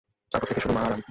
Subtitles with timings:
[0.31, 0.99] তারপর থেকে, শুধু মা আর আমি।